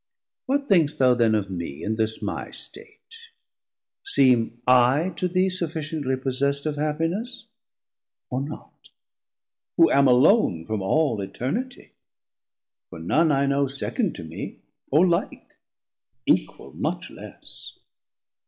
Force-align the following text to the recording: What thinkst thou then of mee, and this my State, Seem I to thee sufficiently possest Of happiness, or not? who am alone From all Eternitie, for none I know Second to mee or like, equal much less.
What 0.47 0.67
thinkst 0.67 0.97
thou 0.97 1.13
then 1.13 1.35
of 1.35 1.51
mee, 1.51 1.83
and 1.83 1.95
this 1.95 2.23
my 2.23 2.49
State, 2.49 3.29
Seem 4.03 4.59
I 4.65 5.09
to 5.17 5.27
thee 5.27 5.47
sufficiently 5.47 6.15
possest 6.15 6.65
Of 6.65 6.75
happiness, 6.75 7.45
or 8.31 8.41
not? 8.41 8.89
who 9.77 9.91
am 9.91 10.07
alone 10.07 10.65
From 10.65 10.81
all 10.81 11.19
Eternitie, 11.19 11.91
for 12.89 12.97
none 12.97 13.31
I 13.31 13.45
know 13.45 13.67
Second 13.67 14.15
to 14.15 14.23
mee 14.23 14.61
or 14.89 15.07
like, 15.07 15.57
equal 16.25 16.73
much 16.73 17.11
less. 17.11 17.77